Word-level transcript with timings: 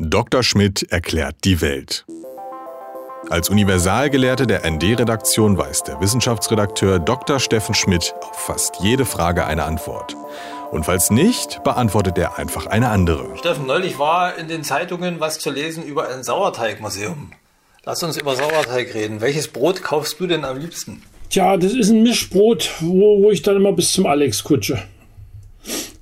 Dr. 0.00 0.44
Schmidt 0.44 0.92
erklärt 0.92 1.34
die 1.42 1.60
Welt. 1.60 2.06
Als 3.30 3.50
Universalgelehrte 3.50 4.46
der 4.46 4.68
ND-Redaktion 4.70 5.58
weiß 5.58 5.82
der 5.82 6.00
Wissenschaftsredakteur 6.00 7.00
Dr. 7.00 7.40
Steffen 7.40 7.74
Schmidt 7.74 8.14
auf 8.20 8.36
fast 8.38 8.76
jede 8.80 9.04
Frage 9.04 9.44
eine 9.44 9.64
Antwort. 9.64 10.14
Und 10.70 10.84
falls 10.84 11.10
nicht, 11.10 11.64
beantwortet 11.64 12.16
er 12.16 12.38
einfach 12.38 12.66
eine 12.66 12.90
andere. 12.90 13.36
Steffen, 13.38 13.66
neulich 13.66 13.98
war 13.98 14.38
in 14.38 14.46
den 14.46 14.62
Zeitungen 14.62 15.18
was 15.18 15.40
zu 15.40 15.50
lesen 15.50 15.82
über 15.82 16.08
ein 16.08 16.22
Sauerteigmuseum. 16.22 17.32
Lass 17.84 18.00
uns 18.04 18.16
über 18.16 18.36
Sauerteig 18.36 18.94
reden. 18.94 19.20
Welches 19.20 19.48
Brot 19.48 19.82
kaufst 19.82 20.20
du 20.20 20.28
denn 20.28 20.44
am 20.44 20.58
liebsten? 20.58 21.02
Tja, 21.28 21.56
das 21.56 21.72
ist 21.72 21.90
ein 21.90 22.04
Mischbrot, 22.04 22.70
wo, 22.80 23.22
wo 23.22 23.30
ich 23.32 23.42
dann 23.42 23.56
immer 23.56 23.72
bis 23.72 23.92
zum 23.92 24.06
Alex 24.06 24.44
kutsche 24.44 24.80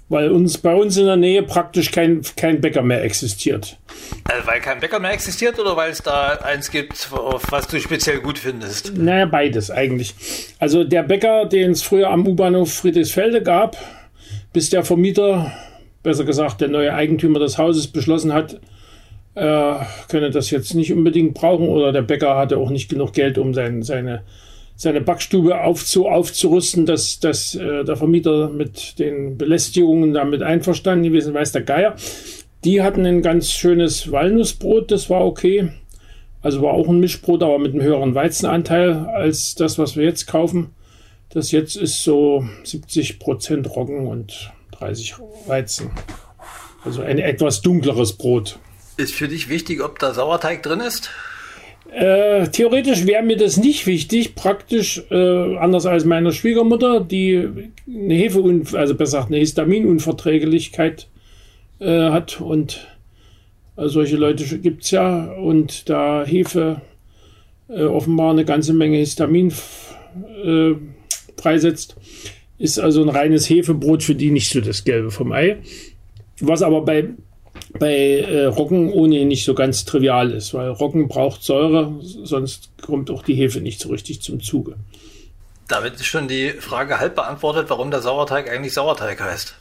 weil 0.09 0.31
uns 0.31 0.59
bei 0.59 0.75
uns 0.75 0.97
in 0.97 1.07
der 1.07 1.17
Nähe 1.17 1.43
praktisch 1.43 1.91
kein, 1.91 2.23
kein 2.37 2.61
Bäcker 2.61 2.83
mehr 2.83 3.03
existiert. 3.03 3.79
Also 4.25 4.47
weil 4.47 4.61
kein 4.61 4.79
Bäcker 4.79 5.01
mehr 5.01 5.13
existiert 5.13 5.59
oder 5.59 5.77
weil 5.77 5.91
es 5.91 6.03
da 6.03 6.39
eins 6.45 6.71
gibt, 6.71 7.11
was 7.51 7.67
du 7.67 7.81
speziell 7.81 8.21
gut 8.21 8.39
findest? 8.39 8.97
Naja, 8.97 9.27
beides 9.27 9.71
eigentlich. 9.71 10.15
Also 10.59 10.85
der 10.85 11.03
Bäcker, 11.03 11.47
den 11.47 11.73
es 11.73 11.83
früher 11.83 12.11
am 12.11 12.27
U-Bahnhof 12.27 12.73
Friedrichsfelde 12.73 13.43
gab, 13.43 13.77
bis 14.53 14.71
der 14.71 14.85
Vermieter, 14.85 15.53
besser 16.03 16.25
gesagt 16.25 16.61
der 16.61 16.69
neue 16.69 16.95
Eigentümer 16.95 17.41
des 17.41 17.59
Hauses 17.59 17.89
beschlossen 17.89 18.33
hat, 18.33 18.61
äh, 19.35 19.75
könne 20.09 20.31
das 20.31 20.51
jetzt 20.51 20.75
nicht 20.75 20.93
unbedingt 20.93 21.35
brauchen 21.35 21.69
oder 21.69 21.93
der 21.93 22.03
Bäcker 22.03 22.37
hatte 22.37 22.59
auch 22.59 22.71
nicht 22.71 22.89
genug 22.89 23.13
Geld, 23.13 23.39
um 23.39 23.55
sein, 23.55 23.83
seine 23.83 24.23
seine 24.77 25.01
Backstube 25.01 25.63
aufzu, 25.63 26.07
aufzurüsten, 26.07 26.87
dass, 26.87 27.19
dass 27.19 27.55
äh, 27.55 27.85
der 27.85 27.97
Vermieter 27.97 28.51
mit 28.51 28.99
den 28.99 29.39
Belästigungen 29.39 30.13
damit 30.13 30.43
einverstanden 30.43 31.05
gewesen, 31.05 31.35
weiß 31.35 31.53
der 31.53 31.63
Geier. 31.63 31.97
Die 32.65 32.83
hatten 32.83 33.07
ein 33.07 33.23
ganz 33.23 33.51
schönes 33.51 34.13
Walnussbrot, 34.13 34.91
das 34.91 35.09
war 35.09 35.25
okay. 35.25 35.71
Also 36.43 36.63
war 36.63 36.75
auch 36.75 36.89
ein 36.89 37.01
Mischbrot, 37.01 37.43
aber 37.43 37.59
mit 37.59 37.73
einem 37.73 37.83
höheren 37.83 38.15
Weizenanteil 38.15 38.93
als 39.07 39.55
das, 39.55 39.79
was 39.79 39.97
wir 39.97 40.05
jetzt 40.05 40.27
kaufen. 40.27 40.71
Das 41.31 41.51
jetzt 41.51 41.77
ist 41.77 42.05
so 42.05 42.47
70 42.65 43.19
Prozent 43.19 43.75
Roggen 43.75 44.07
und 44.07 44.53
30 44.73 45.15
Weizen. 45.47 45.91
Also 46.85 47.03
ein 47.03 47.19
etwas 47.19 47.63
dunkleres 47.63 48.13
Brot. 48.13 48.59
Ist 48.97 49.15
für 49.15 49.29
dich 49.29 49.49
wichtig, 49.49 49.83
ob 49.83 49.99
da 49.99 50.15
Sauerteig 50.15 50.63
drin 50.63 50.81
ist? 50.81 51.11
Äh, 51.93 52.49
theoretisch 52.49 53.07
wäre 53.07 53.23
mir 53.23 53.37
das 53.37 53.57
nicht 53.57 53.87
wichtig, 53.87 54.35
praktisch 54.35 55.03
äh, 55.11 55.57
anders 55.57 55.87
als 55.87 56.05
meiner 56.05 56.33
Schwiegermutter, 56.33 57.01
die 57.01 57.49
eine 57.89 58.15
Hefe, 58.15 58.43
also 58.73 58.95
besser 58.95 59.19
gesagt 59.19 59.29
eine 59.29 59.39
Histaminunverträglichkeit 59.39 61.09
äh, 61.79 62.11
hat 62.11 62.41
und 62.41 62.87
äh, 63.77 63.89
solche 63.89 64.17
Leute 64.17 64.45
gibt 64.59 64.85
es 64.85 64.91
ja 64.91 65.33
und 65.33 65.89
da 65.89 66.25
Hefe 66.25 66.83
äh, 67.69 67.85
offenbar 67.85 68.31
eine 68.31 68.45
ganze 68.45 68.73
Menge 68.73 68.99
Histamin 68.99 69.53
freisetzt, 71.37 71.97
ist 72.59 72.79
also 72.79 73.03
ein 73.03 73.09
reines 73.11 73.49
Hefebrot 73.51 74.03
für 74.03 74.15
die 74.15 74.31
nicht 74.31 74.51
so 74.51 74.61
das 74.61 74.85
Gelbe 74.85 75.11
vom 75.11 75.33
Ei. 75.33 75.59
Was 76.41 76.63
aber 76.63 76.83
bei 76.83 77.09
bei 77.79 78.21
äh, 78.21 78.45
Roggen 78.45 78.93
ohnehin 78.93 79.29
nicht 79.29 79.45
so 79.45 79.55
ganz 79.55 79.85
trivial 79.85 80.31
ist, 80.33 80.55
weil 80.55 80.71
Roggen 80.71 81.09
braucht 81.09 81.43
Säure, 81.43 81.95
sonst 82.01 82.71
kommt 82.83 83.11
auch 83.11 83.23
die 83.23 83.35
Hefe 83.35 83.61
nicht 83.61 83.81
so 83.81 83.91
richtig 83.91 84.23
zum 84.23 84.41
Zuge. 84.41 84.77
Damit 85.69 85.95
ist 85.95 86.07
schon 86.07 86.29
die 86.29 86.51
Frage 86.51 87.01
halb 87.01 87.17
beantwortet, 87.17 87.67
warum 87.69 87.91
der 87.91 88.01
Sauerteig 88.01 88.51
eigentlich 88.51 88.75
Sauerteig 88.75 89.21
heißt. 89.21 89.55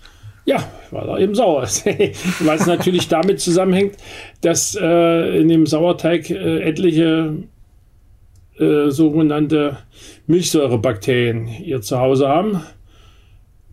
Ja, 0.46 0.64
weil 0.92 1.10
er 1.10 1.20
eben 1.20 1.34
sauer 1.34 1.64
ist. 1.64 1.86
Was 2.42 2.68
natürlich 2.68 3.08
damit 3.08 3.40
zusammenhängt, 3.40 3.98
dass 4.42 4.78
äh, 4.80 5.40
in 5.40 5.48
dem 5.50 5.66
Sauerteig 5.66 6.30
äh, 6.30 6.62
etliche 6.62 7.34
äh, 8.60 8.90
sogenannte 8.90 9.80
Milchsäurebakterien 10.28 11.48
ihr 11.48 11.82
Zuhause 11.82 12.28
haben. 12.28 12.62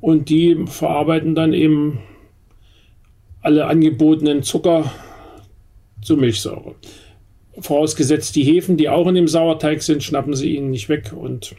Und 0.00 0.30
die 0.30 0.64
verarbeiten 0.66 1.34
dann 1.34 1.52
eben 1.52 2.00
alle 3.42 3.66
angebotenen 3.66 4.42
Zucker 4.42 4.90
zu 6.02 6.16
Milchsäure. 6.16 6.74
Vorausgesetzt 7.58 8.34
die 8.34 8.44
Hefen, 8.44 8.76
die 8.76 8.88
auch 8.88 9.06
in 9.08 9.14
dem 9.14 9.28
Sauerteig 9.28 9.82
sind, 9.82 10.02
schnappen 10.02 10.34
sie 10.34 10.56
ihnen 10.56 10.70
nicht 10.70 10.88
weg 10.88 11.12
und 11.14 11.54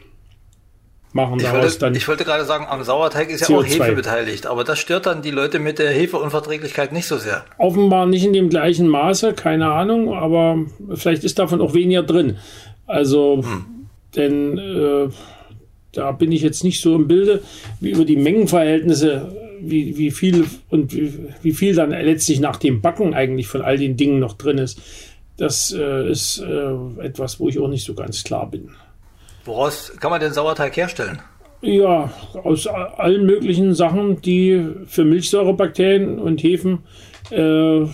machen 1.12 1.38
ich 1.38 1.44
daraus 1.44 1.62
wollte, 1.62 1.78
dann. 1.78 1.94
Ich 1.94 2.08
wollte 2.08 2.24
gerade 2.24 2.44
sagen, 2.44 2.66
am 2.68 2.82
Sauerteig 2.82 3.30
ist 3.30 3.42
ja 3.42 3.46
CO2. 3.46 3.58
auch 3.58 3.64
Hefe 3.64 3.92
beteiligt, 3.92 4.46
aber 4.46 4.64
das 4.64 4.80
stört 4.80 5.06
dann 5.06 5.22
die 5.22 5.30
Leute 5.30 5.60
mit 5.60 5.78
der 5.78 5.90
Hefeunverträglichkeit 5.92 6.92
nicht 6.92 7.06
so 7.06 7.16
sehr. 7.16 7.44
Offenbar 7.58 8.06
nicht 8.06 8.24
in 8.24 8.32
dem 8.32 8.50
gleichen 8.50 8.88
Maße, 8.88 9.34
keine 9.34 9.70
Ahnung, 9.70 10.12
aber 10.12 10.58
vielleicht 10.94 11.22
ist 11.22 11.38
davon 11.38 11.60
auch 11.60 11.74
weniger 11.74 12.02
drin. 12.02 12.38
Also, 12.86 13.42
hm. 13.42 13.64
denn 14.16 14.58
äh, 14.58 15.08
da 15.92 16.10
bin 16.10 16.32
ich 16.32 16.42
jetzt 16.42 16.64
nicht 16.64 16.80
so 16.80 16.96
im 16.96 17.06
Bilde, 17.06 17.42
wie 17.80 17.90
über 17.90 18.04
die 18.04 18.16
Mengenverhältnisse 18.16 19.43
wie, 19.70 19.96
wie 19.96 20.10
viel 20.10 20.46
und 20.70 20.94
wie, 20.94 21.12
wie, 21.42 21.52
viel 21.52 21.74
dann 21.74 21.90
letztlich 21.90 22.40
nach 22.40 22.56
dem 22.56 22.80
Backen 22.80 23.14
eigentlich 23.14 23.48
von 23.48 23.62
all 23.62 23.78
den 23.78 23.96
Dingen 23.96 24.18
noch 24.18 24.34
drin 24.34 24.58
ist, 24.58 24.80
das 25.36 25.72
äh, 25.72 26.10
ist 26.10 26.38
äh, 26.38 27.02
etwas, 27.02 27.40
wo 27.40 27.48
ich 27.48 27.58
auch 27.58 27.68
nicht 27.68 27.84
so 27.84 27.94
ganz 27.94 28.22
klar 28.24 28.50
bin. 28.50 28.70
Woraus 29.44 29.92
kann 29.98 30.10
man 30.10 30.20
den 30.20 30.32
Sauerteig 30.32 30.76
herstellen? 30.76 31.20
Ja, 31.60 32.12
aus 32.34 32.66
allen 32.66 33.24
möglichen 33.24 33.74
Sachen, 33.74 34.20
die 34.20 34.66
für 34.86 35.04
Milchsäurebakterien 35.04 36.18
und 36.18 36.42
Hefen 36.42 36.80
äh, 37.30 37.86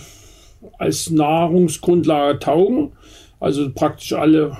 als 0.77 1.09
Nahrungsgrundlage 1.09 2.39
taugen. 2.39 2.91
Also 3.39 3.71
praktisch 3.73 4.13
alle 4.13 4.57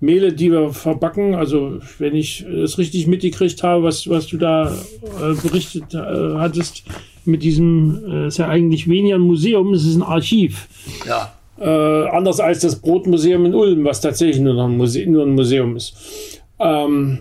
Mehle, 0.00 0.32
die 0.32 0.52
wir 0.52 0.72
verbacken. 0.72 1.34
Also 1.34 1.78
wenn 1.98 2.14
ich 2.14 2.42
es 2.42 2.78
richtig 2.78 3.06
mitgekriegt 3.06 3.62
habe, 3.62 3.84
was, 3.84 4.08
was 4.08 4.26
du 4.26 4.36
da 4.36 4.70
äh, 4.70 5.34
berichtet 5.42 5.94
äh, 5.94 6.36
hattest 6.36 6.84
mit 7.24 7.42
diesem, 7.42 8.02
äh, 8.08 8.26
ist 8.28 8.38
ja 8.38 8.48
eigentlich 8.48 8.88
weniger 8.88 9.16
ein 9.16 9.22
Museum, 9.22 9.72
es 9.72 9.86
ist 9.86 9.96
ein 9.96 10.02
Archiv. 10.02 10.68
Ja. 11.06 11.32
Äh, 11.58 12.08
anders 12.08 12.38
als 12.40 12.60
das 12.60 12.76
Brotmuseum 12.80 13.46
in 13.46 13.54
Ulm, 13.54 13.84
was 13.84 14.00
tatsächlich 14.00 14.40
nur, 14.40 14.54
noch 14.54 14.68
ein, 14.68 14.76
Muse 14.76 15.06
nur 15.06 15.24
ein 15.24 15.34
Museum 15.34 15.76
ist. 15.76 16.42
Ähm, 16.58 17.20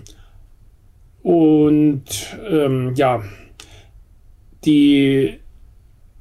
und 1.24 2.04
ähm, 2.50 2.94
ja, 2.96 3.24
die 4.66 5.34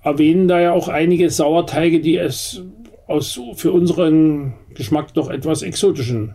erwähnen 0.03 0.49
da 0.49 0.61
ja 0.61 0.73
auch 0.73 0.89
einige 0.89 1.29
Sauerteige, 1.29 2.01
die 2.01 2.17
es 2.17 2.63
aus 3.07 3.41
für 3.57 3.73
unseren 3.73 4.55
Geschmack 4.75 5.13
doch 5.15 5.29
etwas 5.29 5.63
exotischen 5.63 6.35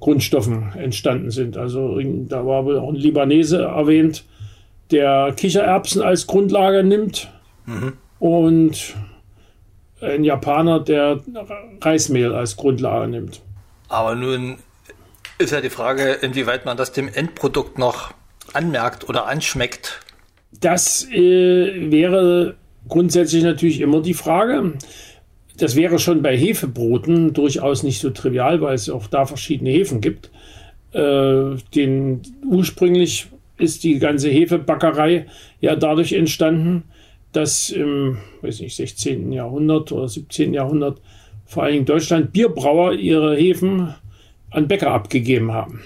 Grundstoffen 0.00 0.72
entstanden 0.76 1.30
sind. 1.30 1.56
Also 1.56 2.00
da 2.00 2.46
war 2.46 2.64
wohl 2.64 2.78
auch 2.78 2.88
ein 2.88 2.94
Libanese 2.94 3.62
erwähnt, 3.62 4.24
der 4.90 5.32
Kichererbsen 5.36 6.02
als 6.02 6.26
Grundlage 6.26 6.84
nimmt 6.84 7.30
mhm. 7.66 7.94
und 8.18 8.94
ein 10.00 10.24
Japaner, 10.24 10.80
der 10.80 11.20
Reismehl 11.80 12.32
als 12.32 12.56
Grundlage 12.56 13.08
nimmt. 13.08 13.42
Aber 13.88 14.14
nun 14.14 14.58
ist 15.38 15.52
ja 15.52 15.60
die 15.60 15.70
Frage, 15.70 16.12
inwieweit 16.12 16.64
man 16.64 16.76
das 16.76 16.92
dem 16.92 17.08
Endprodukt 17.08 17.78
noch 17.78 18.12
anmerkt 18.52 19.08
oder 19.08 19.26
anschmeckt. 19.26 20.00
Das 20.60 21.06
äh, 21.10 21.90
wäre 21.90 22.56
grundsätzlich 22.88 23.42
natürlich 23.42 23.80
immer 23.80 24.00
die 24.00 24.14
Frage. 24.14 24.74
Das 25.58 25.76
wäre 25.76 25.98
schon 25.98 26.22
bei 26.22 26.36
Hefebroten 26.36 27.32
durchaus 27.32 27.82
nicht 27.82 28.00
so 28.00 28.10
trivial, 28.10 28.60
weil 28.60 28.74
es 28.74 28.88
auch 28.88 29.08
da 29.08 29.26
verschiedene 29.26 29.70
Hefen 29.70 30.00
gibt. 30.00 30.30
Äh, 30.92 31.56
den, 31.74 32.22
ursprünglich 32.48 33.26
ist 33.58 33.84
die 33.84 33.98
ganze 33.98 34.30
Hefebackerei 34.30 35.26
ja 35.60 35.76
dadurch 35.76 36.12
entstanden, 36.12 36.84
dass 37.32 37.70
im 37.70 38.18
weiß 38.40 38.60
nicht, 38.60 38.76
16. 38.76 39.32
Jahrhundert 39.32 39.92
oder 39.92 40.08
17. 40.08 40.54
Jahrhundert 40.54 41.00
vor 41.44 41.64
allem 41.64 41.78
in 41.78 41.84
Deutschland 41.84 42.32
Bierbrauer 42.32 42.94
ihre 42.94 43.36
Hefen 43.36 43.94
an 44.50 44.68
Bäcker 44.68 44.92
abgegeben 44.92 45.52
haben. 45.52 45.80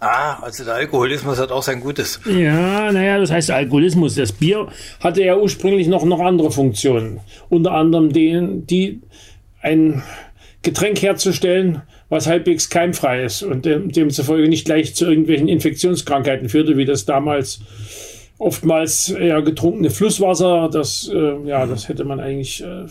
Ah, 0.00 0.38
also 0.42 0.64
der 0.64 0.74
Alkoholismus 0.74 1.38
hat 1.38 1.50
auch 1.50 1.62
sein 1.62 1.80
Gutes. 1.80 2.20
Ja, 2.24 2.92
naja, 2.92 3.18
das 3.18 3.30
heißt 3.30 3.50
Alkoholismus. 3.50 4.14
Das 4.14 4.32
Bier 4.32 4.68
hatte 5.00 5.24
ja 5.24 5.36
ursprünglich 5.36 5.88
noch, 5.88 6.04
noch 6.04 6.20
andere 6.20 6.50
Funktionen. 6.52 7.20
Unter 7.48 7.72
anderem 7.72 8.12
den, 8.12 8.66
die 8.66 9.00
ein 9.60 10.02
Getränk 10.62 11.02
herzustellen, 11.02 11.82
was 12.08 12.26
halbwegs 12.26 12.70
keimfrei 12.70 13.24
ist 13.24 13.42
und 13.42 13.64
dem, 13.64 13.90
demzufolge 13.90 14.48
nicht 14.48 14.64
gleich 14.64 14.94
zu 14.94 15.06
irgendwelchen 15.06 15.48
Infektionskrankheiten 15.48 16.48
führte, 16.48 16.76
wie 16.76 16.84
das 16.84 17.04
damals 17.04 17.60
oftmals 18.38 19.14
ja, 19.20 19.40
getrunkene 19.40 19.90
Flusswasser, 19.90 20.68
das, 20.72 21.10
äh, 21.12 21.44
ja, 21.44 21.66
das 21.66 21.88
hätte 21.88 22.04
man 22.04 22.20
eigentlich 22.20 22.62
äh, 22.62 22.86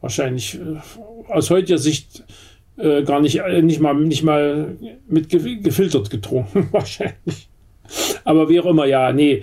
wahrscheinlich 0.00 0.56
äh, 0.56 1.32
aus 1.32 1.50
heutiger 1.50 1.78
Sicht 1.78 2.24
äh, 2.82 3.04
gar 3.04 3.20
nicht, 3.20 3.38
äh, 3.38 3.62
nicht 3.62 3.80
mal, 3.80 3.94
nicht 3.94 4.24
mal 4.24 4.76
mit 5.08 5.28
gefiltert 5.28 6.10
getrunken, 6.10 6.68
wahrscheinlich. 6.72 7.48
Aber 8.24 8.48
wie 8.48 8.60
auch 8.60 8.66
immer, 8.66 8.86
ja, 8.86 9.12
nee, 9.12 9.42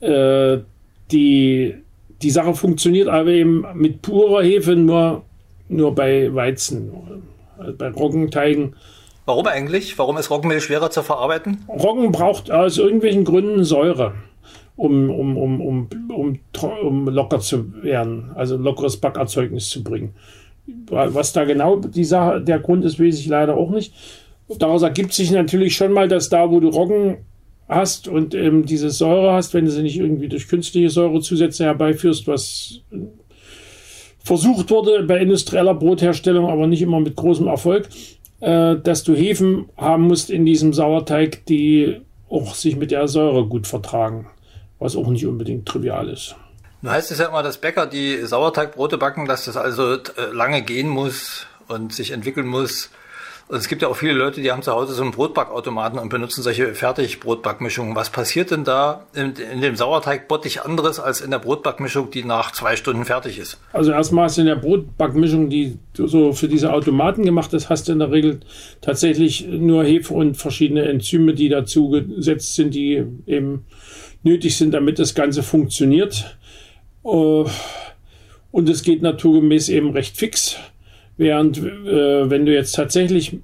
äh, 0.00 0.58
die, 1.10 1.74
die 2.22 2.30
Sache 2.30 2.54
funktioniert 2.54 3.08
aber 3.08 3.30
eben 3.30 3.66
mit 3.74 4.02
purer 4.02 4.42
Hefe 4.42 4.74
nur, 4.74 5.24
nur 5.68 5.94
bei 5.94 6.34
Weizen, 6.34 6.92
also 7.58 7.74
bei 7.76 7.88
Roggenteigen. 7.88 8.74
Warum 9.26 9.46
eigentlich? 9.46 9.98
Warum 9.98 10.16
ist 10.16 10.30
Roggenmehl 10.30 10.60
schwerer 10.60 10.90
zu 10.90 11.02
verarbeiten? 11.02 11.64
Roggen 11.68 12.12
braucht 12.12 12.50
aus 12.50 12.78
irgendwelchen 12.78 13.24
Gründen 13.24 13.64
Säure, 13.64 14.14
um, 14.76 15.10
um, 15.10 15.36
um, 15.36 15.60
um, 15.60 15.88
um, 16.08 16.38
um 16.82 17.08
locker 17.08 17.40
zu 17.40 17.82
werden, 17.82 18.30
also 18.34 18.56
lockeres 18.56 18.96
Backerzeugnis 18.96 19.68
zu 19.68 19.84
bringen. 19.84 20.14
Was 20.90 21.32
da 21.32 21.44
genau 21.44 21.76
die 21.76 22.04
Sache, 22.04 22.40
der 22.40 22.58
Grund 22.58 22.84
ist, 22.84 23.00
weiß 23.00 23.18
ich 23.18 23.26
leider 23.26 23.56
auch 23.56 23.70
nicht. 23.70 23.92
Daraus 24.58 24.82
ergibt 24.82 25.12
sich 25.12 25.30
natürlich 25.30 25.76
schon 25.76 25.92
mal, 25.92 26.08
dass 26.08 26.28
da, 26.28 26.50
wo 26.50 26.60
du 26.60 26.68
Roggen 26.68 27.18
hast 27.68 28.08
und 28.08 28.34
ähm, 28.34 28.64
diese 28.64 28.90
Säure 28.90 29.32
hast, 29.32 29.52
wenn 29.52 29.66
du 29.66 29.70
sie 29.70 29.82
nicht 29.82 29.98
irgendwie 29.98 30.28
durch 30.28 30.48
künstliche 30.48 30.88
Säurezusätze 30.88 31.64
herbeiführst, 31.64 32.26
was 32.26 32.80
versucht 34.18 34.70
wurde 34.70 35.02
bei 35.04 35.18
industrieller 35.18 35.74
Brotherstellung, 35.74 36.48
aber 36.48 36.66
nicht 36.66 36.82
immer 36.82 37.00
mit 37.00 37.16
großem 37.16 37.46
Erfolg, 37.46 37.88
äh, 38.40 38.76
dass 38.76 39.04
du 39.04 39.14
Hefen 39.14 39.66
haben 39.76 40.04
musst 40.04 40.30
in 40.30 40.46
diesem 40.46 40.72
Sauerteig, 40.72 41.44
die 41.46 42.00
auch 42.30 42.54
sich 42.54 42.76
mit 42.76 42.90
der 42.90 43.08
Säure 43.08 43.46
gut 43.46 43.66
vertragen, 43.66 44.26
was 44.78 44.96
auch 44.96 45.08
nicht 45.08 45.26
unbedingt 45.26 45.66
trivial 45.66 46.08
ist. 46.08 46.36
Nun 46.80 46.92
heißt 46.92 47.10
es 47.10 47.18
ja 47.18 47.26
immer, 47.26 47.42
dass 47.42 47.58
Bäcker, 47.58 47.86
die 47.86 48.24
Sauerteigbrote 48.24 48.98
backen, 48.98 49.26
dass 49.26 49.44
das 49.46 49.56
also 49.56 49.94
äh, 49.94 50.00
lange 50.32 50.62
gehen 50.62 50.88
muss 50.88 51.46
und 51.66 51.92
sich 51.92 52.12
entwickeln 52.12 52.46
muss. 52.46 52.90
Und 53.48 53.56
es 53.56 53.68
gibt 53.68 53.80
ja 53.80 53.88
auch 53.88 53.96
viele 53.96 54.12
Leute, 54.12 54.42
die 54.42 54.52
haben 54.52 54.62
zu 54.62 54.72
Hause 54.72 54.92
so 54.92 55.02
einen 55.02 55.10
Brotbackautomaten 55.10 55.98
und 55.98 56.10
benutzen 56.10 56.42
solche 56.42 56.74
Fertigbrotbackmischungen. 56.74 57.96
Was 57.96 58.10
passiert 58.10 58.50
denn 58.50 58.62
da 58.62 59.06
in, 59.14 59.32
in 59.36 59.62
dem 59.62 59.74
Sauerteigbottich 59.74 60.62
anderes 60.62 61.00
als 61.00 61.22
in 61.22 61.30
der 61.30 61.38
Brotbackmischung, 61.38 62.10
die 62.10 62.24
nach 62.24 62.52
zwei 62.52 62.76
Stunden 62.76 63.06
fertig 63.06 63.38
ist? 63.38 63.58
Also 63.72 63.90
erstmal 63.90 64.26
hast 64.26 64.36
in 64.36 64.46
der 64.46 64.56
Brotbackmischung, 64.56 65.48
die 65.48 65.78
so 65.94 66.34
für 66.34 66.46
diese 66.46 66.74
Automaten 66.74 67.24
gemacht 67.24 67.50
hast, 67.54 67.70
hast 67.70 67.88
du 67.88 67.92
in 67.92 68.00
der 68.00 68.12
Regel 68.12 68.40
tatsächlich 68.82 69.46
nur 69.48 69.82
Hefe 69.82 70.12
und 70.12 70.36
verschiedene 70.36 70.84
Enzyme, 70.86 71.32
die 71.32 71.48
dazu 71.48 71.88
gesetzt 71.88 72.54
sind, 72.54 72.74
die 72.74 73.02
eben 73.26 73.64
nötig 74.22 74.58
sind, 74.58 74.74
damit 74.74 74.98
das 74.98 75.14
Ganze 75.14 75.42
funktioniert. 75.42 76.36
Äh, 77.08 77.44
und 78.50 78.68
es 78.68 78.82
geht 78.82 79.02
naturgemäß 79.02 79.68
eben 79.68 79.90
recht 79.90 80.16
fix. 80.16 80.56
Während 81.16 81.58
äh, 81.58 82.30
wenn 82.30 82.46
du 82.46 82.54
jetzt 82.54 82.72
tatsächlich 82.72 83.38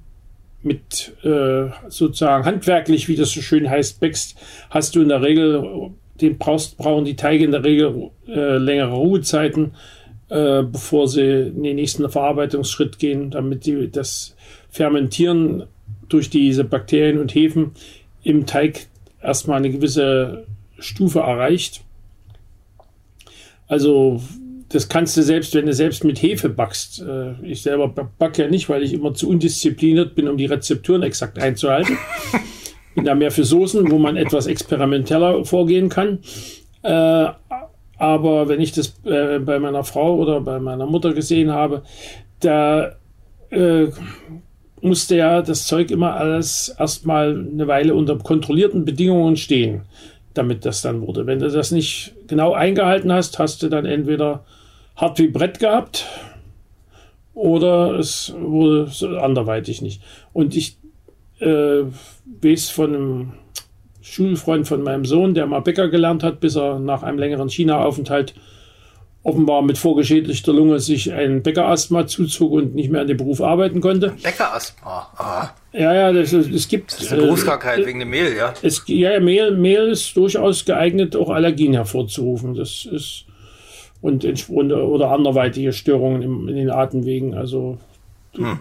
mit 0.65 1.13
äh, 1.23 1.69
sozusagen 1.89 2.45
handwerklich, 2.45 3.07
wie 3.07 3.15
das 3.15 3.31
so 3.31 3.41
schön 3.41 3.69
heißt, 3.69 3.99
backst, 3.99 4.35
hast 4.69 4.95
du 4.95 5.01
in 5.01 5.09
der 5.09 5.21
Regel, 5.21 5.91
den 6.19 6.37
brauchst, 6.37 6.77
brauchen 6.77 7.05
die 7.05 7.15
Teige 7.15 7.45
in 7.45 7.51
der 7.51 7.63
Regel 7.63 8.09
äh, 8.27 8.57
längere 8.57 8.95
Ruhezeiten, 8.95 9.75
äh, 10.29 10.63
bevor 10.63 11.07
sie 11.07 11.49
in 11.49 11.63
den 11.63 11.75
nächsten 11.75 12.09
Verarbeitungsschritt 12.09 12.97
gehen, 12.97 13.29
damit 13.29 13.67
die 13.67 13.91
das 13.91 14.35
Fermentieren 14.69 15.65
durch 16.09 16.29
diese 16.29 16.63
Bakterien 16.63 17.19
und 17.19 17.35
Hefen 17.35 17.71
im 18.23 18.47
Teig 18.47 18.87
erstmal 19.21 19.57
eine 19.57 19.69
gewisse 19.69 20.47
Stufe 20.79 21.19
erreicht. 21.19 21.84
Also 23.67 24.21
das 24.69 24.89
kannst 24.89 25.15
du 25.15 25.21
selbst, 25.21 25.53
wenn 25.55 25.65
du 25.65 25.73
selbst 25.73 26.03
mit 26.03 26.21
Hefe 26.21 26.49
backst. 26.49 27.01
Äh, 27.01 27.33
ich 27.43 27.61
selber 27.61 27.87
backe 27.87 28.43
ja 28.43 28.49
nicht, 28.49 28.69
weil 28.69 28.83
ich 28.83 28.93
immer 28.93 29.13
zu 29.13 29.29
undiszipliniert 29.29 30.15
bin, 30.15 30.27
um 30.27 30.37
die 30.37 30.45
Rezepturen 30.45 31.03
exakt 31.03 31.39
einzuhalten. 31.39 31.97
bin 32.95 33.05
da 33.05 33.15
mehr 33.15 33.31
für 33.31 33.43
Soßen, 33.43 33.91
wo 33.91 33.97
man 33.97 34.15
etwas 34.15 34.47
experimenteller 34.47 35.45
vorgehen 35.45 35.89
kann. 35.89 36.19
Äh, 36.81 37.27
aber 37.97 38.49
wenn 38.49 38.59
ich 38.59 38.71
das 38.73 38.99
äh, 39.05 39.39
bei 39.39 39.59
meiner 39.59 39.83
Frau 39.83 40.15
oder 40.15 40.41
bei 40.41 40.59
meiner 40.59 40.85
Mutter 40.85 41.13
gesehen 41.13 41.51
habe, 41.51 41.83
da 42.41 42.95
musste 44.81 45.15
ja 45.15 45.41
das 45.41 45.65
Zeug 45.65 45.91
immer 45.91 46.15
alles 46.15 46.75
erstmal 46.77 47.29
eine 47.29 47.67
Weile 47.67 47.95
unter 47.95 48.17
kontrollierten 48.17 48.83
Bedingungen 48.83 49.37
stehen 49.37 49.83
damit 50.37 50.65
das 50.65 50.81
dann 50.81 51.01
wurde. 51.01 51.25
Wenn 51.25 51.39
du 51.39 51.49
das 51.49 51.71
nicht 51.71 52.13
genau 52.27 52.53
eingehalten 52.53 53.11
hast, 53.11 53.39
hast 53.39 53.63
du 53.63 53.69
dann 53.69 53.85
entweder 53.85 54.45
hart 54.95 55.19
wie 55.19 55.27
Brett 55.27 55.59
gehabt 55.59 56.05
oder 57.33 57.99
es 57.99 58.33
wurde 58.37 59.21
anderweitig 59.21 59.81
nicht. 59.81 60.01
Und 60.33 60.55
ich 60.55 60.77
äh, 61.39 61.83
weiß 62.41 62.69
von 62.69 62.95
einem 62.95 63.33
Schulfreund 64.01 64.67
von 64.67 64.83
meinem 64.83 65.05
Sohn, 65.05 65.33
der 65.33 65.47
mal 65.47 65.61
Bäcker 65.61 65.89
gelernt 65.89 66.23
hat, 66.23 66.39
bis 66.39 66.55
er 66.55 66.79
nach 66.79 67.03
einem 67.03 67.17
längeren 67.17 67.49
China-Aufenthalt 67.49 68.35
offenbar 69.25 69.63
mit 69.63 69.79
vorgeschädigter 69.79 70.53
Lunge 70.53 70.79
sich 70.79 71.11
ein 71.11 71.41
Bäckerasthma 71.41 72.05
zuzog 72.05 72.51
und 72.51 72.75
nicht 72.75 72.91
mehr 72.91 73.01
an 73.01 73.07
dem 73.07 73.17
Beruf 73.17 73.41
arbeiten 73.41 73.81
konnte. 73.81 74.13
Bäckerasthma? 74.21 75.09
Aha. 75.15 75.55
Ja, 75.73 75.93
ja, 75.93 76.13
das, 76.13 76.31
es 76.31 76.67
gibt. 76.67 76.93
Das 76.93 77.01
ist 77.01 77.11
eine 77.11 77.23
Berufskrankheit 77.23 77.79
äh, 77.79 77.85
wegen 77.87 77.99
dem 77.99 78.11
Mehl, 78.11 78.35
ja? 78.37 78.53
Es, 78.61 78.83
ja, 78.85 79.19
Mehl, 79.19 79.57
Mehl 79.57 79.89
ist 79.89 80.15
durchaus 80.15 80.63
geeignet, 80.63 81.15
auch 81.15 81.31
Allergien 81.31 81.73
hervorzurufen. 81.73 82.53
Das 82.53 82.85
ist 82.85 83.25
und, 84.01 84.23
oder 84.23 85.09
anderweitige 85.09 85.73
Störungen 85.73 86.21
im, 86.21 86.47
in 86.47 86.55
den 86.55 86.69
Atemwegen. 86.69 87.33
Also 87.33 87.79
hm. 88.35 88.59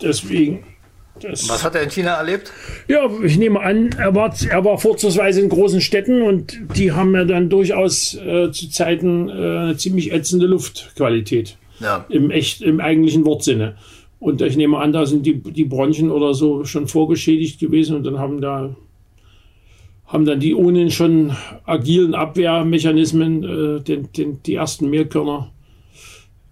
deswegen. 0.00 0.64
Was 1.24 1.64
hat 1.64 1.74
er 1.74 1.82
in 1.82 1.90
China 1.90 2.14
erlebt? 2.14 2.52
Ja, 2.86 3.08
ich 3.22 3.38
nehme 3.38 3.60
an, 3.60 3.90
er 3.98 4.14
war, 4.14 4.34
er 4.48 4.64
war 4.64 4.78
vorzugsweise 4.78 5.40
in 5.40 5.48
großen 5.48 5.80
Städten 5.80 6.22
und 6.22 6.58
die 6.76 6.92
haben 6.92 7.14
ja 7.14 7.24
dann 7.24 7.48
durchaus 7.48 8.14
äh, 8.14 8.50
zu 8.50 8.70
Zeiten 8.70 9.28
äh, 9.28 9.32
eine 9.32 9.76
ziemlich 9.76 10.12
ätzende 10.12 10.46
Luftqualität. 10.46 11.56
Ja. 11.80 12.04
Im, 12.08 12.30
echt, 12.30 12.62
Im 12.62 12.80
eigentlichen 12.80 13.24
Wortsinne. 13.24 13.76
Und 14.20 14.42
ich 14.42 14.56
nehme 14.56 14.78
an, 14.78 14.92
da 14.92 15.06
sind 15.06 15.26
die, 15.26 15.40
die 15.40 15.64
Bronchien 15.64 16.10
oder 16.10 16.34
so 16.34 16.64
schon 16.64 16.88
vorgeschädigt 16.88 17.60
gewesen 17.60 17.96
und 17.96 18.04
dann 18.04 18.18
haben 18.18 18.40
da 18.40 18.74
haben 20.08 20.24
dann 20.24 20.40
die 20.40 20.54
ohnehin 20.54 20.90
schon 20.90 21.36
agilen 21.64 22.14
Abwehrmechanismen 22.14 23.44
äh, 23.44 23.80
den, 23.80 24.10
den, 24.12 24.42
die 24.42 24.54
ersten 24.54 24.88
Mehlkörner 24.88 25.52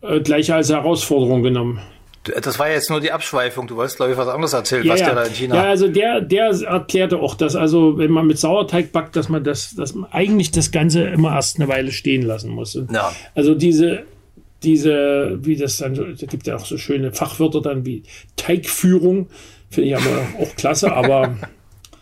äh, 0.02 0.20
gleich 0.20 0.52
als 0.52 0.68
Herausforderung 0.68 1.42
genommen. 1.42 1.80
Das 2.42 2.58
war 2.58 2.70
jetzt 2.70 2.90
nur 2.90 3.00
die 3.00 3.12
Abschweifung. 3.12 3.66
Du 3.66 3.76
wolltest, 3.76 3.96
glaube 3.96 4.12
ich, 4.12 4.18
was 4.18 4.28
anderes 4.28 4.52
erzählen, 4.52 4.84
ja, 4.84 4.92
was 4.92 5.00
ja. 5.00 5.06
der 5.06 5.14
da 5.14 5.22
in 5.24 5.34
China. 5.34 5.54
Ja, 5.56 5.64
also 5.64 5.88
der, 5.88 6.20
der 6.20 6.46
erklärte 6.46 7.18
auch, 7.18 7.34
dass 7.34 7.56
also, 7.56 7.98
wenn 7.98 8.10
man 8.10 8.26
mit 8.26 8.38
Sauerteig 8.38 8.92
backt, 8.92 9.16
dass 9.16 9.28
man 9.28 9.44
das, 9.44 9.74
dass 9.74 9.94
man 9.94 10.10
eigentlich 10.12 10.50
das 10.50 10.70
Ganze 10.70 11.04
immer 11.04 11.34
erst 11.34 11.58
eine 11.58 11.68
Weile 11.68 11.92
stehen 11.92 12.22
lassen 12.22 12.50
muss. 12.50 12.78
Ja. 12.92 13.12
Also 13.34 13.54
diese, 13.54 14.04
diese, 14.62 15.38
wie 15.42 15.56
das 15.56 15.78
dann, 15.78 15.94
da 15.94 16.26
gibt 16.26 16.46
ja 16.46 16.56
auch 16.56 16.66
so 16.66 16.78
schöne 16.78 17.12
Fachwörter 17.12 17.60
dann 17.60 17.86
wie 17.86 18.02
Teigführung, 18.36 19.28
finde 19.70 19.90
ich 19.90 19.96
aber 19.96 20.26
auch 20.40 20.56
klasse, 20.56 20.92
aber 20.92 21.36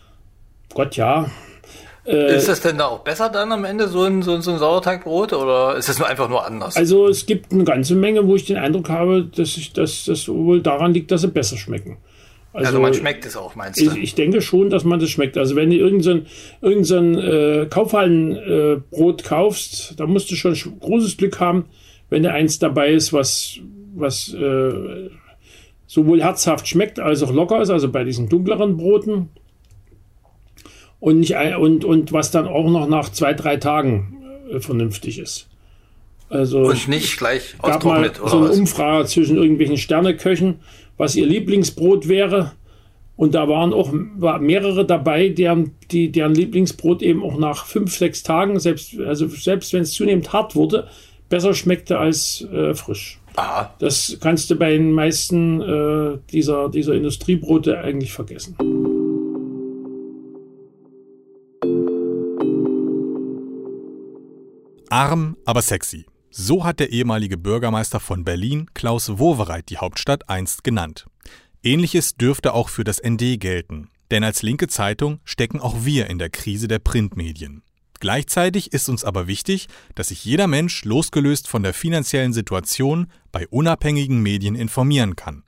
Gott 0.73 0.95
ja, 0.97 1.29
äh, 2.05 2.35
ist 2.35 2.47
das 2.47 2.61
denn 2.61 2.77
da 2.77 2.85
auch 2.85 2.99
besser 2.99 3.29
dann 3.29 3.51
am 3.51 3.65
Ende, 3.65 3.87
so 3.87 4.03
ein, 4.03 4.21
so, 4.21 4.33
ein, 4.33 4.41
so 4.41 4.51
ein 4.51 4.59
Sauerteigbrot, 4.59 5.33
oder 5.33 5.75
ist 5.75 5.89
das 5.89 5.97
nur 5.97 6.07
einfach 6.07 6.29
nur 6.29 6.45
anders? 6.45 6.75
Also 6.75 7.07
es 7.07 7.25
gibt 7.25 7.51
eine 7.51 7.63
ganze 7.63 7.95
Menge, 7.95 8.27
wo 8.27 8.35
ich 8.35 8.45
den 8.45 8.57
Eindruck 8.57 8.89
habe, 8.89 9.23
dass 9.23 9.57
ich, 9.57 9.73
dass 9.73 10.05
das 10.05 10.27
wohl 10.27 10.61
daran 10.61 10.93
liegt, 10.93 11.11
dass 11.11 11.21
sie 11.21 11.29
besser 11.29 11.57
schmecken. 11.57 11.97
Also, 12.53 12.67
also 12.67 12.79
man 12.79 12.93
schmeckt 12.93 13.25
es 13.25 13.35
auch, 13.35 13.55
meinst 13.55 13.81
du? 13.81 13.85
Ich, 13.85 13.97
ich, 13.97 14.15
denke 14.15 14.41
schon, 14.41 14.69
dass 14.69 14.85
man 14.85 14.99
das 14.99 15.09
schmeckt. 15.09 15.37
Also 15.37 15.57
wenn 15.57 15.71
du 15.71 15.75
irgendein, 15.75 16.27
irgendein 16.61 17.17
äh, 17.17 17.65
Kaufhallenbrot 17.69 19.21
äh, 19.21 19.27
kaufst, 19.27 19.99
da 19.99 20.07
musst 20.07 20.31
du 20.31 20.35
schon 20.35 20.55
großes 20.79 21.17
Glück 21.17 21.41
haben, 21.41 21.65
wenn 22.09 22.23
da 22.23 22.31
eins 22.31 22.57
dabei 22.59 22.91
ist, 22.91 23.11
was, 23.11 23.57
was 23.93 24.33
äh, 24.33 25.09
sowohl 25.85 26.21
herzhaft 26.21 26.67
schmeckt 26.67 26.99
als 26.99 27.23
auch 27.23 27.33
locker 27.33 27.61
ist, 27.61 27.71
also 27.71 27.91
bei 27.91 28.05
diesen 28.05 28.29
dunkleren 28.29 28.77
Broten 28.77 29.29
und, 31.05 31.19
nicht, 31.19 31.35
und, 31.35 31.85
und 31.85 32.13
was 32.13 32.31
dann 32.31 32.47
auch 32.47 32.67
noch 32.67 32.87
nach 32.87 33.09
zwei, 33.09 33.35
drei 33.35 33.57
Tagen 33.57 34.23
äh, 34.51 34.59
vernünftig 34.59 35.19
ist. 35.19 35.47
Also 36.29 36.61
und 36.61 36.87
nicht 36.87 37.17
gleich 37.17 37.53
austrocknet 37.59 38.19
oder 38.19 38.29
so 38.31 38.37
eine 38.37 38.49
was? 38.49 38.57
Umfrage 38.57 39.05
zwischen 39.05 39.37
irgendwelchen 39.37 39.77
Sterneköchen, 39.77 40.55
was 40.97 41.15
ihr 41.15 41.27
Lieblingsbrot 41.27 42.07
wäre. 42.07 42.53
Und 43.17 43.35
da 43.35 43.47
waren 43.47 43.71
auch 43.71 43.91
war 44.17 44.39
mehrere 44.39 44.83
dabei, 44.83 45.29
deren, 45.29 45.75
die, 45.91 46.11
deren 46.11 46.33
Lieblingsbrot 46.33 47.03
eben 47.03 47.21
auch 47.21 47.37
nach 47.37 47.67
fünf, 47.67 47.95
sechs 47.95 48.23
Tagen, 48.23 48.59
selbst, 48.59 48.99
also 48.99 49.27
selbst 49.27 49.73
wenn 49.73 49.83
es 49.83 49.91
zunehmend 49.91 50.33
hart 50.33 50.55
wurde, 50.55 50.87
besser 51.29 51.53
schmeckte 51.53 51.99
als 51.99 52.47
äh, 52.51 52.73
frisch. 52.73 53.19
Aha. 53.35 53.75
Das 53.77 54.17
kannst 54.21 54.49
du 54.49 54.55
bei 54.55 54.71
den 54.71 54.91
meisten 54.91 55.61
äh, 55.61 56.17
dieser, 56.31 56.69
dieser 56.69 56.95
Industriebrote 56.95 57.77
eigentlich 57.77 58.11
vergessen. 58.11 58.55
Arm, 64.89 65.37
aber 65.45 65.61
sexy. 65.61 66.05
So 66.29 66.63
hat 66.65 66.79
der 66.79 66.91
ehemalige 66.91 67.37
Bürgermeister 67.37 67.99
von 67.99 68.23
Berlin, 68.25 68.69
Klaus 68.73 69.17
Wowereit, 69.19 69.69
die 69.69 69.77
Hauptstadt 69.77 70.29
einst 70.29 70.63
genannt. 70.63 71.05
Ähnliches 71.63 72.15
dürfte 72.15 72.53
auch 72.53 72.69
für 72.69 72.83
das 72.83 73.01
ND 73.01 73.39
gelten. 73.39 73.89
Denn 74.11 74.23
als 74.23 74.43
linke 74.43 74.67
Zeitung 74.67 75.19
stecken 75.23 75.59
auch 75.59 75.85
wir 75.85 76.07
in 76.07 76.19
der 76.19 76.29
Krise 76.29 76.67
der 76.67 76.79
Printmedien. 76.79 77.63
Gleichzeitig 77.99 78.73
ist 78.73 78.89
uns 78.89 79.03
aber 79.03 79.27
wichtig, 79.27 79.67
dass 79.95 80.09
sich 80.09 80.23
jeder 80.25 80.47
Mensch 80.47 80.83
losgelöst 80.83 81.47
von 81.47 81.63
der 81.63 81.73
finanziellen 81.73 82.33
Situation 82.33 83.07
bei 83.31 83.47
unabhängigen 83.47 84.21
Medien 84.21 84.55
informieren 84.55 85.15
kann. 85.15 85.43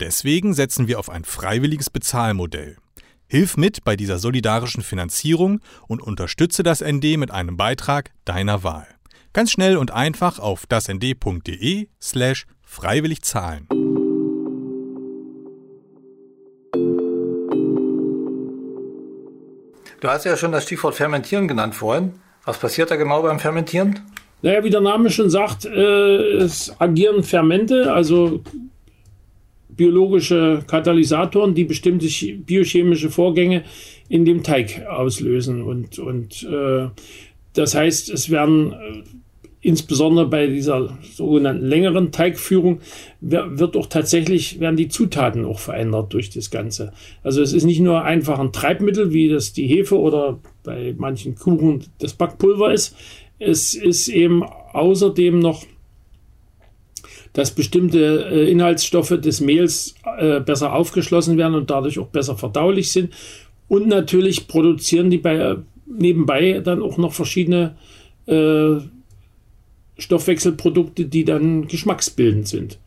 Deswegen 0.00 0.52
setzen 0.52 0.88
wir 0.88 0.98
auf 0.98 1.08
ein 1.08 1.24
freiwilliges 1.24 1.88
Bezahlmodell. 1.88 2.76
Hilf 3.32 3.56
mit 3.56 3.82
bei 3.82 3.96
dieser 3.96 4.18
solidarischen 4.18 4.82
Finanzierung 4.82 5.60
und 5.88 6.02
unterstütze 6.02 6.62
das 6.62 6.82
ND 6.82 7.16
mit 7.16 7.30
einem 7.30 7.56
Beitrag 7.56 8.10
deiner 8.26 8.62
Wahl. 8.62 8.86
Ganz 9.32 9.50
schnell 9.52 9.78
und 9.78 9.90
einfach 9.90 10.38
auf 10.38 10.66
dasnd.de 10.66 11.88
slash 11.98 12.44
freiwillig 12.60 13.22
zahlen. 13.22 13.68
Du 20.00 20.08
hast 20.08 20.26
ja 20.26 20.36
schon 20.36 20.52
das 20.52 20.64
Stichwort 20.64 20.94
Fermentieren 20.94 21.48
genannt 21.48 21.74
vorhin. 21.74 22.12
Was 22.44 22.58
passiert 22.58 22.90
da 22.90 22.96
genau 22.96 23.22
beim 23.22 23.40
Fermentieren? 23.40 24.00
Naja, 24.42 24.62
wie 24.62 24.68
der 24.68 24.82
Name 24.82 25.08
schon 25.08 25.30
sagt, 25.30 25.64
äh, 25.64 26.36
es 26.36 26.78
agieren 26.78 27.24
Fermente, 27.24 27.94
also 27.94 28.42
biologische 29.82 30.62
Katalysatoren, 30.64 31.56
die 31.56 31.64
bestimmte 31.64 32.06
biochemische 32.36 33.10
Vorgänge 33.10 33.64
in 34.08 34.24
dem 34.24 34.44
Teig 34.44 34.86
auslösen. 34.86 35.62
Und, 35.62 35.98
und 35.98 36.44
äh, 36.44 36.86
das 37.54 37.74
heißt, 37.74 38.08
es 38.10 38.30
werden 38.30 38.72
äh, 38.72 39.02
insbesondere 39.60 40.26
bei 40.28 40.46
dieser 40.46 40.96
sogenannten 41.02 41.66
längeren 41.66 42.12
Teigführung 42.12 42.78
wird 43.20 43.76
auch 43.76 43.86
tatsächlich, 43.86 44.60
werden 44.60 44.76
die 44.76 44.88
Zutaten 44.88 45.44
auch 45.44 45.58
verändert 45.58 46.12
durch 46.12 46.30
das 46.30 46.52
Ganze. 46.52 46.92
Also 47.24 47.42
es 47.42 47.52
ist 47.52 47.64
nicht 47.64 47.80
nur 47.80 48.04
einfach 48.04 48.38
ein 48.38 48.52
Treibmittel, 48.52 49.12
wie 49.12 49.28
das 49.28 49.52
die 49.52 49.66
Hefe 49.66 49.98
oder 49.98 50.38
bei 50.62 50.94
manchen 50.96 51.34
Kuchen 51.34 51.82
das 51.98 52.12
Backpulver 52.12 52.72
ist. 52.72 52.94
Es 53.40 53.74
ist 53.74 54.06
eben 54.06 54.44
außerdem 54.44 55.40
noch, 55.40 55.64
dass 57.32 57.52
bestimmte 57.52 58.28
äh, 58.30 58.50
Inhaltsstoffe 58.50 59.20
des 59.20 59.40
Mehls 59.40 59.94
äh, 60.18 60.40
besser 60.40 60.74
aufgeschlossen 60.74 61.38
werden 61.38 61.54
und 61.54 61.70
dadurch 61.70 61.98
auch 61.98 62.08
besser 62.08 62.36
verdaulich 62.36 62.90
sind. 62.92 63.12
Und 63.68 63.88
natürlich 63.88 64.48
produzieren 64.48 65.10
die 65.10 65.18
bei, 65.18 65.56
nebenbei 65.86 66.60
dann 66.62 66.82
auch 66.82 66.98
noch 66.98 67.12
verschiedene 67.12 67.76
äh, 68.26 68.76
Stoffwechselprodukte, 69.98 71.06
die 71.06 71.24
dann 71.24 71.68
geschmacksbildend 71.68 72.48
sind. 72.48 72.78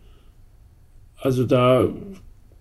Also 1.18 1.46
da, 1.46 1.88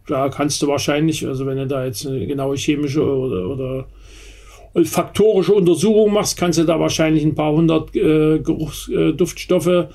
da 0.06 0.28
kannst 0.30 0.62
du 0.62 0.68
wahrscheinlich, 0.68 1.26
also 1.26 1.44
wenn 1.44 1.58
du 1.58 1.66
da 1.66 1.84
jetzt 1.84 2.06
eine 2.06 2.26
genaue 2.26 2.56
chemische 2.56 3.02
oder, 3.02 3.48
oder 3.48 3.86
olfaktorische 4.72 5.52
Untersuchung 5.52 6.12
machst, 6.12 6.36
kannst 6.36 6.58
du 6.58 6.64
da 6.64 6.80
wahrscheinlich 6.80 7.24
ein 7.24 7.34
paar 7.34 7.52
hundert 7.52 7.94
äh, 7.94 8.38
Geruchs, 8.38 8.88
äh, 8.88 9.12
Duftstoffe 9.12 9.88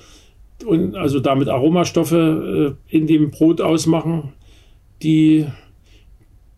und 0.64 0.96
also 0.96 1.20
damit 1.20 1.48
Aromastoffe 1.48 2.76
äh, 2.90 2.96
in 2.96 3.06
dem 3.06 3.30
Brot 3.30 3.60
ausmachen, 3.60 4.32
die 5.02 5.46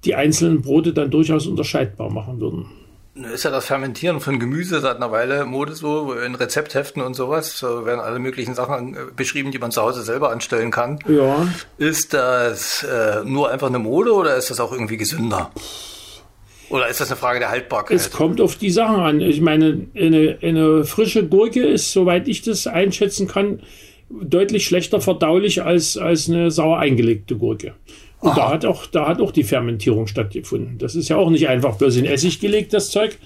die 0.05 0.15
einzelnen 0.15 0.63
Brote 0.63 0.93
dann 0.93 1.11
durchaus 1.11 1.47
unterscheidbar 1.47 2.11
machen 2.11 2.41
würden 2.41 2.67
ist 3.15 3.45
ja 3.45 3.51
das 3.51 3.67
Fermentieren 3.67 4.21
von 4.21 4.39
Gemüse 4.39 4.81
seit 4.81 4.97
einer 4.97 5.13
Weile 5.13 5.45
Mode 5.45 5.75
so, 5.75 6.15
in 6.15 6.35
Rezeptheften 6.35 7.03
und 7.03 7.15
sowas 7.15 7.59
so 7.59 7.85
werden 7.85 8.01
alle 8.01 8.19
möglichen 8.19 8.55
Sachen 8.55 8.95
äh, 8.95 8.99
beschrieben, 9.15 9.51
die 9.51 9.59
man 9.59 9.71
zu 9.71 9.83
Hause 9.83 10.03
selber 10.03 10.31
anstellen 10.31 10.71
kann. 10.71 10.99
Ja. 11.07 11.47
Ist 11.77 12.15
das 12.15 12.85
äh, 12.85 13.23
nur 13.25 13.51
einfach 13.51 13.69
eine 13.69 13.79
Mode 13.79 14.13
oder 14.15 14.37
ist 14.37 14.51
das 14.51 14.61
auch 14.61 14.73
irgendwie 14.73 14.97
gesünder? 14.97 15.51
Oder 16.71 16.89
ist 16.89 17.01
das 17.01 17.11
eine 17.11 17.19
Frage 17.19 17.39
der 17.39 17.51
Haltbarkeit? 17.51 17.95
Es 17.95 18.11
kommt 18.11 18.41
auf 18.41 18.57
die 18.57 18.71
Sachen 18.71 18.97
an. 18.97 19.21
Ich 19.21 19.43
meine, 19.43 19.89
eine, 19.95 20.39
eine 20.41 20.85
frische 20.85 21.27
Gurke 21.27 21.67
ist, 21.67 21.93
soweit 21.93 22.29
ich 22.29 22.41
das 22.41 22.67
einschätzen 22.67 23.29
kann, 23.29 23.61
deutlich 24.21 24.67
schlechter 24.67 25.01
verdaulich 25.01 25.63
als, 25.63 25.97
als 25.97 26.29
eine 26.29 26.51
sauer 26.51 26.79
eingelegte 26.79 27.37
Gurke. 27.37 27.75
Und 28.21 28.37
da 28.37 28.51
hat, 28.51 28.65
auch, 28.65 28.87
da 28.87 29.09
hat 29.09 29.21
auch 29.21 29.33
die 29.33 29.43
Fermentierung 29.43 30.07
stattgefunden. 30.07 30.79
Das 30.79 30.95
ist 30.95 31.09
ja 31.09 31.17
auch 31.17 31.29
nicht 31.29 31.49
einfach 31.49 31.77
bloß 31.77 31.97
in 31.97 32.05
Essig 32.05 32.39
gelegt, 32.39 32.73
das 32.73 32.91
Zeug. 32.91 33.19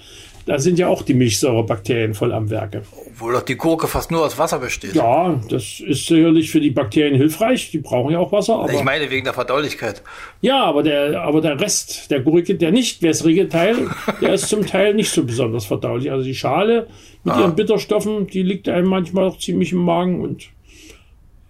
Da 0.47 0.59
sind 0.59 0.79
ja 0.79 0.87
auch 0.87 1.01
die 1.01 1.13
Milchsäurebakterien 1.13 2.13
voll 2.13 2.31
am 2.31 2.49
Werke. 2.49 2.81
Obwohl 3.11 3.33
doch 3.33 3.41
die 3.41 3.57
Gurke 3.57 3.85
fast 3.85 4.11
nur 4.11 4.25
aus 4.25 4.39
Wasser 4.39 4.59
besteht. 4.59 4.95
Ja, 4.95 5.39
das 5.49 5.81
ist 5.81 6.07
sicherlich 6.07 6.49
für 6.49 6.61
die 6.61 6.71
Bakterien 6.71 7.15
hilfreich. 7.15 7.69
Die 7.69 7.79
brauchen 7.79 8.13
ja 8.13 8.19
auch 8.19 8.31
Wasser. 8.31 8.65
Ich 8.71 8.81
meine 8.81 9.11
wegen 9.11 9.25
der 9.25 9.33
Verdaulichkeit. 9.33 10.01
Ja, 10.41 10.63
aber 10.63 10.83
der, 10.83 11.21
aber 11.21 11.41
der 11.41 11.59
Rest 11.59 12.09
der 12.09 12.21
Gurke, 12.21 12.55
der 12.55 12.71
nicht 12.71 13.01
wässrige 13.01 13.49
Teil, 13.49 13.89
der 14.21 14.33
ist 14.33 14.47
zum 14.47 14.65
Teil 14.65 14.93
nicht 14.93 15.11
so 15.11 15.25
besonders 15.25 15.65
verdaulich. 15.65 16.11
Also 16.11 16.23
die 16.23 16.35
Schale 16.35 16.87
mit 17.25 17.35
ah. 17.35 17.41
ihren 17.41 17.55
Bitterstoffen, 17.55 18.27
die 18.27 18.41
liegt 18.41 18.69
einem 18.69 18.87
manchmal 18.87 19.25
auch 19.25 19.37
ziemlich 19.37 19.73
im 19.73 19.79
Magen 19.79 20.21
und 20.21 20.47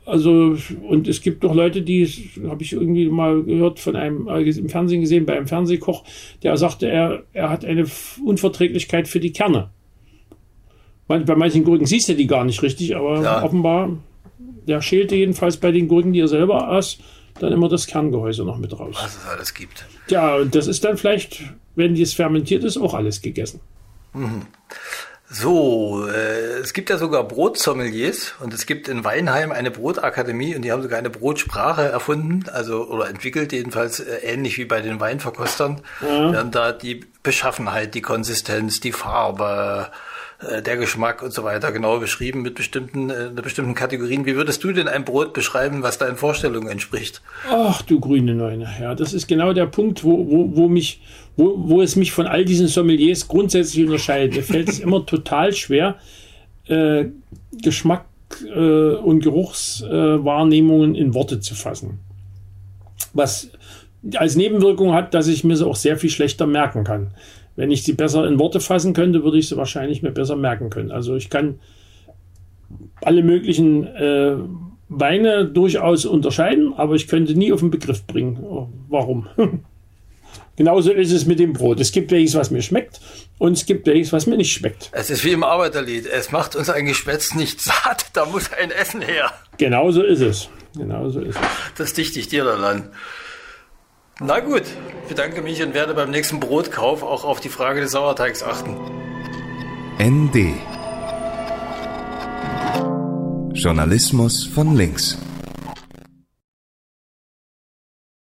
also, 0.07 0.57
und 0.87 1.07
es 1.07 1.21
gibt 1.21 1.43
doch 1.43 1.53
Leute, 1.53 1.81
die, 1.81 2.07
habe 2.47 2.63
ich 2.63 2.71
irgendwie 2.71 3.09
mal 3.09 3.43
gehört 3.43 3.79
von 3.79 3.97
einem, 3.97 4.27
äh, 4.29 4.41
im 4.41 4.69
Fernsehen 4.69 5.01
gesehen, 5.01 5.25
bei 5.25 5.35
einem 5.35 5.47
Fernsehkoch, 5.47 6.05
der 6.43 6.55
sagte, 6.55 6.89
er, 6.89 7.23
er 7.33 7.49
hat 7.49 7.65
eine 7.65 7.85
Unverträglichkeit 8.23 9.09
für 9.09 9.19
die 9.19 9.33
Kerne. 9.33 9.69
Bei 11.07 11.35
manchen 11.35 11.63
Gurken 11.63 11.85
siehst 11.85 12.09
du 12.09 12.15
die 12.15 12.27
gar 12.27 12.45
nicht 12.45 12.61
richtig, 12.63 12.95
aber 12.95 13.21
ja. 13.21 13.43
offenbar, 13.43 13.97
der 14.67 14.81
schälte 14.81 15.15
jedenfalls 15.15 15.57
bei 15.57 15.71
den 15.71 15.87
Gurken, 15.87 16.13
die 16.13 16.21
er 16.21 16.27
selber 16.27 16.69
aß, 16.69 16.99
dann 17.39 17.51
immer 17.53 17.69
das 17.69 17.85
Kerngehäuse 17.85 18.43
noch 18.43 18.57
mit 18.57 18.77
raus. 18.77 18.95
Was 19.01 19.17
es 19.17 19.25
alles 19.25 19.53
gibt. 19.53 19.85
Ja, 20.09 20.37
und 20.37 20.55
das 20.55 20.67
ist 20.67 20.83
dann 20.83 20.97
vielleicht, 20.97 21.43
wenn 21.75 21.95
dies 21.95 22.13
fermentiert 22.13 22.63
ist, 22.63 22.77
auch 22.77 22.93
alles 22.93 23.21
gegessen. 23.21 23.59
Mhm. 24.13 24.43
So, 25.29 26.07
äh, 26.07 26.60
es 26.60 26.72
gibt 26.74 26.89
ja 26.89 26.98
sogar 26.98 27.25
Brotsommeliers 27.25 28.36
und 28.39 28.53
es 28.53 28.65
gibt 28.65 28.88
in 28.88 29.03
Weinheim 29.03 29.51
eine 29.51 29.72
Brotakademie 29.72 30.55
und 30.55 30.62
die 30.62 30.72
haben 30.72 30.81
sogar 30.81 31.00
eine 31.00 31.10
Brotsprache 31.10 31.84
erfunden, 31.84 32.46
also 32.50 32.88
oder 32.88 33.10
entwickelt 33.10 33.51
jedenfalls 33.51 34.00
äh, 34.00 34.19
ähnlich 34.24 34.57
wie 34.57 34.63
bei 34.63 34.79
den 34.79 35.01
Weinverkostern. 35.01 35.81
Ja. 36.01 36.31
Werden 36.31 36.51
da 36.51 36.72
die 36.72 37.01
Beschaffenheit, 37.24 37.93
die 37.93 38.01
Konsistenz, 38.01 38.79
die 38.79 38.93
Farbe, 38.93 39.91
äh, 40.39 40.62
der 40.62 40.77
Geschmack 40.77 41.24
und 41.24 41.34
so 41.34 41.43
weiter 41.43 41.72
genau 41.72 42.00
beschrieben 42.00 42.43
mit 42.43 42.53
bestimmten, 42.53 43.10
äh, 43.10 43.29
bestimmten 43.34 43.74
Kategorien. 43.74 44.25
Wie 44.25 44.36
würdest 44.36 44.63
du 44.63 44.72
denn 44.72 44.88
ein 44.88 45.03
Brot 45.03 45.34
beschreiben, 45.34 45.81
was 45.81 45.98
deinen 45.98 46.15
Vorstellungen 46.15 46.67
entspricht? 46.67 47.22
Ach 47.50 47.81
du 47.81 48.00
grüne 48.00 48.36
Neune, 48.36 48.69
ja, 48.79 48.93
das 48.93 49.13
ist 49.13 49.27
genau 49.27 49.53
der 49.53 49.65
Punkt, 49.65 50.03
wo, 50.03 50.29
wo, 50.29 50.55
wo 50.55 50.69
mich, 50.69 51.01
wo, 51.38 51.53
wo 51.56 51.82
es 51.82 51.96
mich 51.96 52.12
von 52.12 52.25
all 52.25 52.44
diesen 52.44 52.67
Sommeliers 52.67 53.27
grundsätzlich 53.27 53.86
unterscheidet. 53.86 54.36
Mir 54.36 54.44
fällt 54.44 54.67
es 54.67 54.79
immer 54.79 55.06
total 55.06 55.53
schwer, 55.53 55.96
äh, 56.67 57.06
Geschmack 57.62 58.06
äh, 58.44 58.96
und 58.96 59.22
Geruchswahrnehmungen 59.22 60.96
in 60.96 61.13
Worte 61.13 61.39
zu 61.39 61.56
fassen. 61.56 62.00
Was 63.13 63.51
als 64.15 64.36
Nebenwirkung 64.36 64.94
hat, 64.94 65.13
dass 65.13 65.27
ich 65.27 65.44
mir 65.44 65.56
sie 65.56 65.65
auch 65.65 65.75
sehr 65.75 65.98
viel 65.98 66.10
schlechter 66.10 66.48
merken 66.48 66.84
kann. 66.84 67.12
Wenn 67.56 67.72
ich 67.72 67.84
sie 67.84 67.94
besser 67.94 68.27
in 68.27 68.39
Worte 68.39 68.60
fassen 68.60 68.94
könnte, 68.94 69.24
würde 69.24 69.38
ich 69.38 69.48
sie 69.48 69.58
wahrscheinlich 69.58 70.03
mir 70.03 70.12
besser 70.12 70.36
merken 70.36 70.70
können. 70.70 70.91
Also 70.91 71.15
ich 71.15 71.29
kann 71.29 71.60
alle 73.01 73.24
möglichen 73.24 73.88
äh, 73.88 74.36
Weine 74.89 75.46
durchaus 75.46 76.06
unterscheiden, 76.06 76.74
aber 76.75 76.96
ich 76.96 77.08
könnte 77.08 77.36
nie 77.36 77.51
auf 77.51 77.60
den 77.60 77.72
Begriff 77.72 78.06
bringen. 78.06 78.39
Oh, 78.44 78.70
warum? 78.89 79.27
Genauso 80.57 80.91
ist 80.91 81.11
es 81.11 81.27
mit 81.27 81.37
dem 81.39 81.53
Brot. 81.53 81.79
Es 81.79 81.91
gibt 81.91 82.11
welches, 82.11 82.35
was 82.35 82.49
mir 82.49 82.63
schmeckt 82.63 82.99
und 83.37 83.53
es 83.53 83.67
gibt 83.67 83.85
welches, 83.85 84.11
was 84.11 84.25
mir 84.25 84.37
nicht 84.37 84.51
schmeckt. 84.51 84.89
Es 84.91 85.11
ist 85.11 85.23
wie 85.23 85.31
im 85.31 85.43
Arbeiterlied. 85.43 86.07
Es 86.07 86.31
macht 86.31 86.55
uns 86.55 86.69
ein 86.71 86.87
Gespätz 86.87 87.35
nicht 87.35 87.61
satt, 87.61 88.07
da 88.13 88.25
muss 88.25 88.51
ein 88.51 88.71
Essen 88.71 89.01
her. 89.01 89.31
Genauso 89.59 90.01
ist 90.01 90.21
es. 90.21 90.49
Genauso 90.75 91.21
ist 91.21 91.35
es. 91.35 91.77
Das 91.77 91.93
dichte 91.93 92.19
ich 92.19 92.27
dir 92.27 92.43
dann 92.43 92.63
an. 92.63 92.89
Na 94.19 94.39
gut, 94.39 94.63
ich 95.03 95.09
bedanke 95.09 95.43
mich 95.43 95.61
und 95.61 95.75
werde 95.75 95.93
beim 95.93 96.09
nächsten 96.09 96.39
Brotkauf 96.39 97.03
auch 97.03 97.23
auf 97.23 97.39
die 97.39 97.49
Frage 97.49 97.81
des 97.81 97.91
Sauerteigs 97.91 98.41
achten. 98.41 98.75
ND 100.01 100.55
Journalismus 103.53 104.43
von 104.43 104.75
links. 104.75 105.19